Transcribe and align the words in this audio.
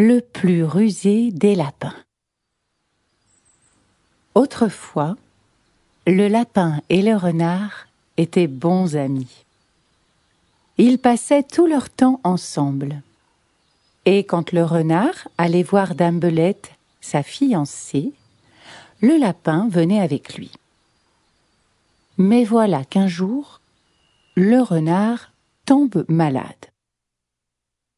Le 0.00 0.20
plus 0.20 0.62
rusé 0.62 1.32
des 1.32 1.56
lapins. 1.56 1.96
Autrefois, 4.36 5.16
le 6.06 6.28
lapin 6.28 6.80
et 6.88 7.02
le 7.02 7.16
renard 7.16 7.88
étaient 8.16 8.46
bons 8.46 8.94
amis. 8.94 9.44
Ils 10.76 11.00
passaient 11.00 11.42
tout 11.42 11.66
leur 11.66 11.90
temps 11.90 12.20
ensemble. 12.22 13.02
Et 14.04 14.22
quand 14.22 14.52
le 14.52 14.62
renard 14.62 15.26
allait 15.36 15.64
voir 15.64 15.96
Dame 15.96 16.20
Belette, 16.20 16.70
sa 17.00 17.24
fiancée, 17.24 18.12
le 19.00 19.18
lapin 19.18 19.66
venait 19.68 20.00
avec 20.00 20.36
lui. 20.36 20.52
Mais 22.18 22.44
voilà 22.44 22.84
qu'un 22.84 23.08
jour, 23.08 23.60
le 24.36 24.60
renard 24.60 25.32
tombe 25.66 26.04
malade. 26.08 26.54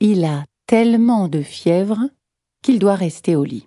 Il 0.00 0.24
a 0.24 0.46
tellement 0.72 1.28
de 1.28 1.42
fièvre 1.42 2.08
qu'il 2.62 2.78
doit 2.78 2.94
rester 2.94 3.36
au 3.36 3.44
lit. 3.44 3.66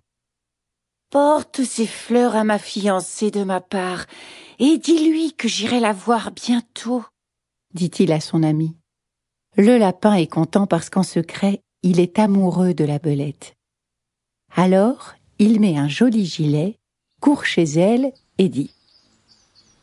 Porte 1.11 1.63
ces 1.63 1.85
fleurs 1.85 2.35
à 2.35 2.43
ma 2.43 2.57
fiancée 2.57 3.29
de 3.29 3.43
ma 3.43 3.61
part, 3.61 4.07
et 4.57 4.79
dis-lui 4.79 5.33
que 5.33 5.47
j'irai 5.47 5.79
la 5.79 5.93
voir 5.93 6.31
bientôt, 6.31 7.05
dit-il 7.75 8.11
à 8.11 8.19
son 8.19 8.41
ami. 8.41 8.75
Le 9.55 9.77
lapin 9.77 10.15
est 10.15 10.25
content 10.25 10.65
parce 10.65 10.89
qu'en 10.89 11.03
secret, 11.03 11.61
il 11.83 11.99
est 11.99 12.17
amoureux 12.17 12.73
de 12.73 12.85
la 12.85 12.97
belette. 12.97 13.53
Alors, 14.55 15.13
il 15.37 15.59
met 15.59 15.77
un 15.77 15.87
joli 15.87 16.25
gilet, 16.25 16.79
court 17.21 17.45
chez 17.45 17.65
elle 17.65 18.13
et 18.39 18.49
dit 18.49 18.71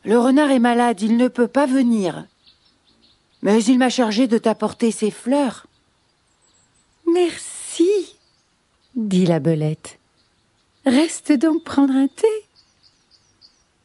Le 0.03 0.19
renard 0.19 0.51
est 0.51 0.59
malade, 0.59 1.01
il 1.01 1.15
ne 1.15 1.29
peut 1.29 1.47
pas 1.47 1.67
venir. 1.67 2.27
Mais 3.43 3.63
il 3.63 3.79
m'a 3.79 3.89
chargé 3.89 4.27
de 4.27 4.37
t'apporter 4.37 4.91
ces 4.91 5.09
fleurs. 5.09 5.67
Merci, 7.13 8.15
dit 8.95 9.27
la 9.27 9.39
belette. 9.39 9.99
Reste 10.85 11.31
donc 11.31 11.63
prendre 11.63 11.93
un 11.93 12.07
thé. 12.07 12.27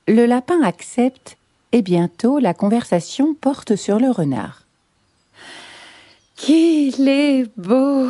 Le 0.07 0.25
lapin 0.25 0.63
accepte 0.63 1.37
et 1.73 1.83
bientôt 1.83 2.39
la 2.39 2.55
conversation 2.55 3.35
porte 3.35 3.77
sur 3.77 3.99
le 3.99 4.11
renard. 4.11 4.63
Qu'il 6.37 7.07
est 7.07 7.45
beau 7.59 8.09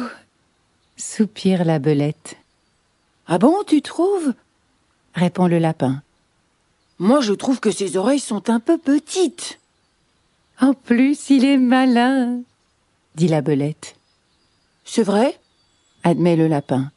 soupire 0.96 1.64
la 1.64 1.80
belette. 1.80 2.36
Ah 3.26 3.38
bon, 3.38 3.56
tu 3.66 3.82
trouves? 3.82 4.34
répond 5.14 5.48
le 5.48 5.58
lapin. 5.58 6.00
Moi, 7.00 7.20
je 7.22 7.32
trouve 7.32 7.58
que 7.58 7.72
ses 7.72 7.96
oreilles 7.96 8.20
sont 8.20 8.50
un 8.50 8.60
peu 8.60 8.78
petites. 8.78 9.58
En 10.60 10.74
plus, 10.74 11.30
il 11.30 11.44
est 11.44 11.58
malin, 11.58 12.40
dit 13.16 13.28
la 13.28 13.40
belette. 13.40 13.97
C'est 14.90 15.02
vrai? 15.02 15.38
admet 16.02 16.34
le 16.34 16.48
lapin. 16.48 16.90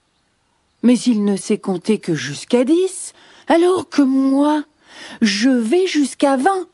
Mais 0.82 0.98
il 0.98 1.26
ne 1.26 1.36
sait 1.36 1.58
compter 1.58 2.00
que 2.00 2.16
jusqu'à 2.16 2.64
dix, 2.64 3.12
alors 3.50 3.90
que 3.90 4.02
moi, 4.02 4.64
je 5.22 5.50
vais 5.50 5.88
jusqu'à 5.88 6.38
vingt. 6.38 6.70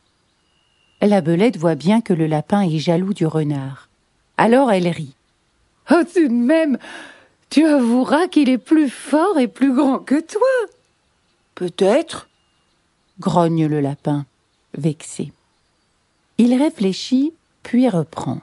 La 1.02 1.22
belette 1.22 1.58
voit 1.58 1.74
bien 1.74 2.02
que 2.02 2.14
le 2.14 2.28
lapin 2.28 2.62
est 2.62 2.78
jaloux 2.78 3.16
du 3.16 3.26
renard. 3.26 3.90
Alors 4.38 4.72
elle 4.72 4.88
rit. 4.88 5.16
Oh, 5.90 6.04
tout 6.04 6.28
de 6.28 6.34
même, 6.34 6.78
tu 7.50 7.66
avoueras 7.66 8.28
qu'il 8.28 8.48
est 8.48 8.60
plus 8.60 8.90
fort 8.90 9.40
et 9.40 9.48
plus 9.48 9.74
grand 9.74 9.98
que 9.98 10.22
toi. 10.22 10.48
Peut-être, 11.56 12.30
grogne 13.20 13.66
le 13.66 13.80
lapin, 13.80 14.28
vexé. 14.78 15.32
Il 16.38 16.54
réfléchit, 16.54 17.34
puis 17.64 17.90
reprend. 17.90 18.42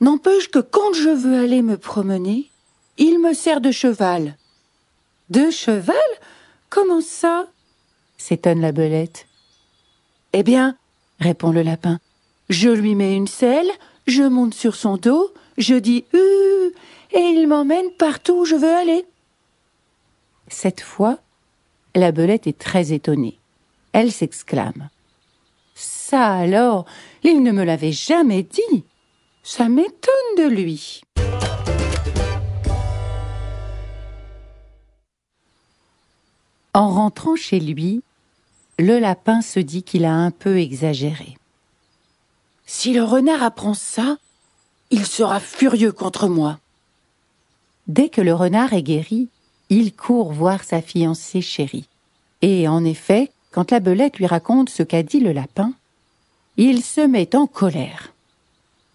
N'empêche 0.00 0.48
que 0.48 0.58
quand 0.60 0.92
je 0.92 1.08
veux 1.08 1.38
aller 1.38 1.62
me 1.62 1.76
promener, 1.76 2.50
il 2.98 3.18
me 3.18 3.32
sert 3.34 3.60
de 3.60 3.70
cheval. 3.70 4.36
De 5.30 5.50
cheval? 5.50 5.96
Comment 6.70 7.00
ça? 7.00 7.48
s'étonne 8.16 8.60
la 8.60 8.72
belette. 8.72 9.26
Eh 10.32 10.42
bien, 10.42 10.76
répond 11.20 11.50
le 11.50 11.62
lapin, 11.62 11.98
je 12.48 12.68
lui 12.68 12.94
mets 12.94 13.16
une 13.16 13.28
selle, 13.28 13.70
je 14.06 14.22
monte 14.22 14.54
sur 14.54 14.74
son 14.74 14.96
dos, 14.96 15.32
je 15.56 15.74
dis 15.74 16.04
hu 16.12 16.72
et 17.12 17.20
il 17.20 17.46
m'emmène 17.48 17.90
partout 17.98 18.40
où 18.40 18.44
je 18.44 18.56
veux 18.56 18.74
aller. 18.74 19.06
Cette 20.48 20.80
fois, 20.80 21.18
la 21.94 22.12
belette 22.12 22.46
est 22.46 22.58
très 22.58 22.92
étonnée. 22.92 23.38
Elle 23.92 24.12
s'exclame. 24.12 24.88
Ça 25.74 26.34
alors, 26.34 26.84
il 27.22 27.42
ne 27.42 27.52
me 27.52 27.64
l'avait 27.64 27.92
jamais 27.92 28.42
dit. 28.42 28.84
Ça 29.50 29.70
m'étonne 29.70 30.34
de 30.36 30.46
lui. 30.46 31.00
En 36.74 36.90
rentrant 36.90 37.34
chez 37.34 37.58
lui, 37.58 38.02
le 38.78 38.98
lapin 38.98 39.40
se 39.40 39.58
dit 39.58 39.82
qu'il 39.82 40.04
a 40.04 40.12
un 40.12 40.30
peu 40.30 40.58
exagéré. 40.58 41.38
Si 42.66 42.92
le 42.92 43.02
renard 43.02 43.42
apprend 43.42 43.72
ça, 43.72 44.18
il 44.90 45.06
sera 45.06 45.40
furieux 45.40 45.92
contre 45.92 46.28
moi. 46.28 46.58
Dès 47.86 48.10
que 48.10 48.20
le 48.20 48.34
renard 48.34 48.74
est 48.74 48.82
guéri, 48.82 49.28
il 49.70 49.96
court 49.96 50.30
voir 50.30 50.62
sa 50.62 50.82
fiancée 50.82 51.40
chérie. 51.40 51.88
Et 52.42 52.68
en 52.68 52.84
effet, 52.84 53.32
quand 53.50 53.70
la 53.70 53.80
belette 53.80 54.18
lui 54.18 54.26
raconte 54.26 54.68
ce 54.68 54.82
qu'a 54.82 55.02
dit 55.02 55.20
le 55.20 55.32
lapin, 55.32 55.72
il 56.58 56.84
se 56.84 57.00
met 57.00 57.34
en 57.34 57.46
colère. 57.46 58.12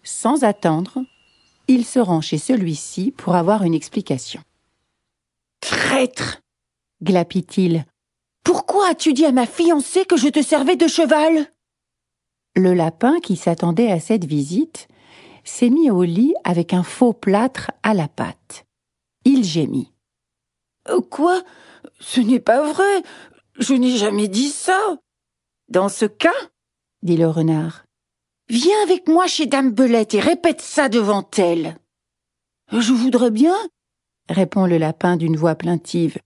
Sans 0.04 0.44
attendre, 0.44 1.00
il 1.68 1.86
se 1.86 2.00
rend 2.00 2.22
chez 2.22 2.38
celui-ci 2.38 3.12
pour 3.12 3.36
avoir 3.36 3.64
une 3.64 3.74
explication. 3.74 4.42
Traître 5.62 6.42
glapit-il. 7.02 7.86
Pourquoi 8.44 8.90
as-tu 8.90 9.14
dit 9.14 9.26
à 9.26 9.32
ma 9.32 9.46
fiancée 9.46 10.06
que 10.06 10.18
je 10.18 10.28
te 10.28 10.42
servais 10.42 10.76
de 10.76 10.88
cheval? 10.88 11.52
Le 12.56 12.74
lapin, 12.74 13.20
qui 13.20 13.36
s'attendait 13.36 13.92
à 13.92 14.00
cette 14.00 14.26
visite, 14.26 14.88
s'est 15.44 15.70
mis 15.70 15.90
au 15.90 16.04
lit 16.04 16.34
avec 16.44 16.74
un 16.74 16.84
faux 16.84 17.14
plâtre 17.14 17.72
à 17.82 17.94
la 17.94 18.08
patte. 18.08 18.66
Il 19.26 19.44
gémit. 19.44 19.92
Euh, 20.90 21.02
quoi? 21.02 21.42
Ce 22.00 22.20
n'est 22.20 22.40
pas 22.40 22.72
vrai. 22.72 23.04
Je 23.58 23.74
n'ai 23.74 23.98
jamais 23.98 24.28
dit 24.28 24.50
ça. 24.50 24.98
Dans 25.70 25.90
ce 25.90 26.06
cas, 26.06 26.30
dit 27.02 27.18
le 27.18 27.28
renard, 27.28 27.86
viens 28.50 28.82
avec 28.84 29.08
moi 29.08 29.28
chez 29.28 29.46
Dame 29.46 29.72
Belette 29.72 30.14
et 30.14 30.20
répète 30.20 30.62
ça 30.62 30.90
devant 30.90 31.30
elle. 31.38 31.78
Je 32.72 32.94
voudrais 32.94 33.32
bien, 33.32 33.56
répond 34.30 34.66
le 34.66 34.78
lapin 34.78 35.18
d'une 35.18 35.38
voix 35.38 35.56
plaintive. 35.56 36.18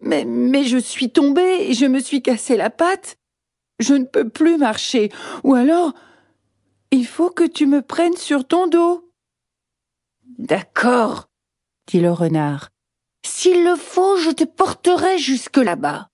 Mais, 0.00 0.24
mais 0.24 0.64
je 0.64 0.78
suis 0.78 1.10
tombé 1.10 1.42
et 1.42 1.74
je 1.74 1.86
me 1.86 2.00
suis 2.00 2.22
cassé 2.22 2.56
la 2.56 2.70
patte. 2.70 3.16
Je 3.80 3.94
ne 3.94 4.04
peux 4.04 4.28
plus 4.28 4.58
marcher. 4.58 5.10
Ou 5.42 5.54
alors, 5.54 5.94
il 6.90 7.06
faut 7.06 7.30
que 7.30 7.44
tu 7.44 7.66
me 7.66 7.82
prennes 7.82 8.16
sur 8.16 8.46
ton 8.46 8.66
dos. 8.66 9.10
D'accord, 10.38 11.28
dit 11.86 12.00
le 12.00 12.12
renard. 12.12 12.70
S'il 13.24 13.64
le 13.64 13.76
faut, 13.76 14.16
je 14.18 14.30
te 14.30 14.44
porterai 14.44 15.18
jusque 15.18 15.56
là-bas. 15.56 16.08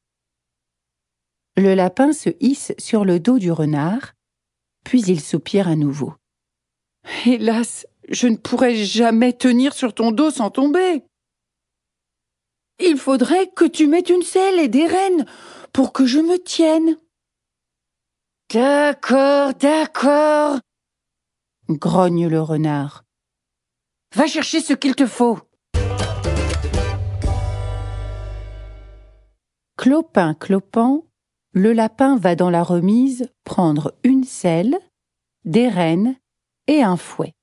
Le 1.56 1.74
lapin 1.74 2.12
se 2.12 2.30
hisse 2.40 2.72
sur 2.78 3.04
le 3.04 3.18
dos 3.18 3.38
du 3.38 3.50
renard, 3.50 4.12
puis 4.84 5.02
il 5.02 5.20
soupire 5.20 5.68
à 5.68 5.76
nouveau. 5.76 6.14
Hélas, 7.26 7.86
je 8.08 8.26
ne 8.28 8.36
pourrai 8.36 8.76
jamais 8.76 9.32
tenir 9.32 9.72
sur 9.72 9.94
ton 9.94 10.10
dos 10.10 10.30
sans 10.30 10.50
tomber. 10.50 11.04
Il 12.78 12.96
faudrait 12.96 13.48
que 13.48 13.64
tu 13.64 13.86
mettes 13.86 14.10
une 14.10 14.22
selle 14.22 14.58
et 14.58 14.68
des 14.68 14.86
rênes 14.86 15.26
pour 15.72 15.92
que 15.92 16.06
je 16.06 16.18
me 16.18 16.38
tienne. 16.38 16.96
D'accord, 18.52 19.54
d'accord, 19.54 20.58
grogne 21.68 22.26
le 22.26 22.40
renard. 22.40 23.04
Va 24.14 24.26
chercher 24.26 24.60
ce 24.60 24.72
qu'il 24.72 24.96
te 24.96 25.06
faut. 25.06 25.38
Clopin 29.76 30.34
clopant, 30.34 31.04
le 31.52 31.72
lapin 31.72 32.16
va 32.16 32.36
dans 32.36 32.50
la 32.50 32.62
remise 32.62 33.28
prendre 33.44 33.94
une 34.04 34.24
selle, 34.24 34.78
des 35.44 35.68
rênes 35.68 36.16
et 36.66 36.82
un 36.82 36.96
fouet. 36.96 37.34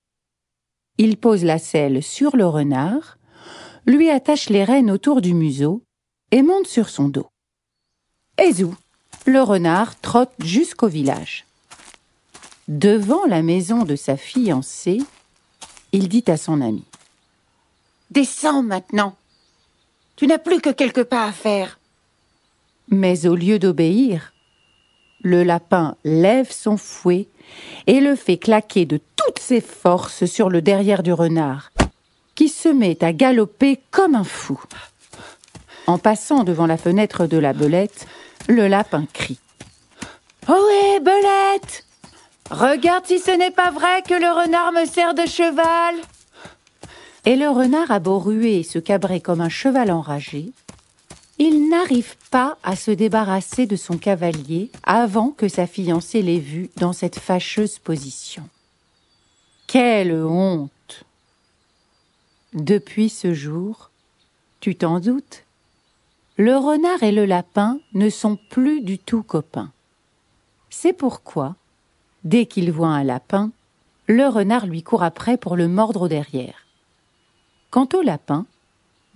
Il 0.98 1.18
pose 1.18 1.44
la 1.44 1.60
selle 1.60 2.02
sur 2.02 2.36
le 2.36 2.46
renard, 2.46 3.18
lui 3.86 4.10
attache 4.10 4.50
les 4.50 4.64
rênes 4.64 4.92
autour 4.92 5.22
du 5.22 5.34
museau 5.34 5.84
et 6.32 6.42
monte 6.42 6.68
sur 6.68 6.90
son 6.90 7.10
dos. 7.10 7.28
Ezou, 8.38 8.76
le 9.26 9.42
renard 9.42 10.00
trotte 10.00 10.34
jusqu'au 10.40 10.88
village. 10.88 11.46
Devant 12.68 13.26
la 13.26 13.42
maison 13.42 13.84
de 13.84 13.96
sa 13.96 14.18
fiancée, 14.18 15.02
il 15.92 16.10
dit 16.10 16.24
à 16.28 16.38
son 16.38 16.62
ami 16.62 16.84
Descends 18.12 18.64
maintenant. 18.64 19.16
Tu 20.16 20.28
n'as 20.28 20.38
plus 20.38 20.62
que 20.62 20.70
quelques 20.70 21.04
pas 21.04 21.26
à 21.26 21.32
faire. 21.32 21.80
Mais 22.90 23.28
au 23.28 23.36
lieu 23.36 23.60
d'obéir, 23.60 24.34
le 25.22 25.44
lapin 25.44 25.96
lève 26.04 26.52
son 26.52 26.78
fouet 26.78 27.28
et 27.86 28.00
le 28.00 28.16
fait 28.16 28.38
claquer 28.38 28.86
de 28.86 29.00
toutes 29.16 29.40
ses 29.40 29.62
forces 29.62 30.26
sur 30.26 30.50
le 30.50 30.62
derrière 30.62 31.04
du 31.04 31.12
renard, 31.12 31.72
qui 32.36 32.50
se 32.50 32.70
met 32.70 33.04
à 33.04 33.14
galoper 33.14 33.80
comme 33.92 34.16
un 34.16 34.24
fou. 34.24 34.62
En 35.86 35.98
passant 35.98 36.44
devant 36.44 36.66
la 36.66 36.78
fenêtre 36.78 37.28
de 37.28 37.38
la 37.38 37.54
belette, 37.54 38.08
le 38.48 38.68
lapin 38.68 39.06
crie. 39.12 39.40
Ohé, 40.48 41.00
belette 41.02 41.86
Regarde 42.50 43.06
si 43.06 43.20
ce 43.20 43.32
n'est 43.32 43.52
pas 43.52 43.72
vrai 43.72 44.02
que 44.04 44.14
le 44.14 44.32
renard 44.32 44.72
me 44.72 44.86
sert 44.86 45.14
de 45.14 45.26
cheval. 45.26 45.96
Et 47.26 47.36
le 47.36 47.50
renard 47.50 47.92
a 47.92 48.00
beau 48.00 48.20
ruer 48.20 48.60
et 48.60 48.64
se 48.64 48.80
cabrer 48.80 49.20
comme 49.20 49.42
un 49.42 49.50
cheval 49.50 49.92
enragé, 49.92 50.54
il 51.40 51.70
n'arrive 51.70 52.16
pas 52.32 52.58
à 52.64 52.76
se 52.76 52.92
débarrasser 52.92 53.68
de 53.68 53.76
son 53.76 53.98
cavalier 53.98 54.72
avant 54.84 55.30
que 55.30 55.48
sa 55.48 55.68
fiancée 55.68 56.22
l'ait 56.22 56.40
vu 56.40 56.70
dans 56.78 56.94
cette 56.94 57.20
fâcheuse 57.20 57.80
position. 57.80 58.48
Quelle 59.68 60.14
honte 60.14 61.04
Depuis 62.54 63.10
ce 63.10 63.34
jour, 63.34 63.92
tu 64.60 64.76
t'en 64.76 65.00
doutes, 65.00 65.44
le 66.38 66.56
renard 66.56 67.04
et 67.04 67.12
le 67.12 67.26
lapin 67.26 67.80
ne 67.94 68.10
sont 68.10 68.38
plus 68.50 68.82
du 68.82 68.98
tout 68.98 69.24
copains. 69.24 69.72
C'est 70.70 70.94
pourquoi, 70.94 71.56
dès 72.24 72.46
qu'il 72.46 72.72
voit 72.72 72.90
un 72.90 73.04
lapin, 73.04 73.52
le 74.08 74.28
renard 74.28 74.66
lui 74.66 74.84
court 74.84 75.04
après 75.04 75.38
pour 75.38 75.56
le 75.56 75.68
mordre 75.68 76.08
derrière. 76.08 76.66
Quant 77.70 77.90
au 77.94 78.02
lapin, 78.02 78.46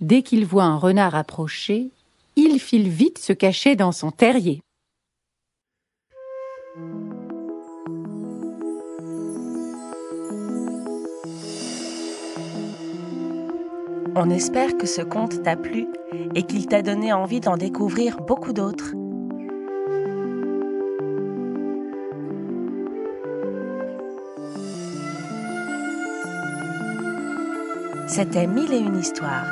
dès 0.00 0.22
qu'il 0.22 0.44
voit 0.44 0.64
un 0.64 0.76
renard 0.76 1.14
approcher, 1.14 1.90
il 2.36 2.58
file 2.58 2.88
vite 2.88 3.18
se 3.18 3.32
cacher 3.32 3.76
dans 3.76 3.92
son 3.92 4.10
terrier. 4.10 4.60
On 14.14 14.28
espère 14.28 14.76
que 14.76 14.86
ce 14.86 15.00
conte 15.00 15.42
t'a 15.42 15.56
plu 15.56 15.86
et 16.34 16.42
qu'il 16.42 16.66
t'a 16.66 16.82
donné 16.82 17.12
envie 17.12 17.40
d'en 17.40 17.56
découvrir 17.56 18.18
beaucoup 18.18 18.52
d'autres. 18.52 18.92
C'était 28.06 28.46
Mille 28.46 28.72
et 28.74 28.78
une 28.78 28.98
histoires, 28.98 29.46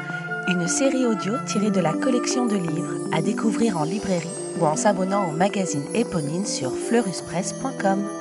une 0.50 0.66
série 0.66 1.06
audio 1.06 1.34
tirée 1.46 1.70
de 1.70 1.80
la 1.80 1.92
collection 1.92 2.44
de 2.44 2.56
livres 2.56 2.96
à 3.12 3.22
découvrir 3.22 3.78
en 3.78 3.84
librairie 3.84 4.26
ou 4.58 4.66
en 4.66 4.74
s'abonnant 4.74 5.28
au 5.28 5.32
magazine 5.32 5.84
Éponine 5.94 6.44
sur 6.44 6.72
fleuruspresse.com. 6.76 8.19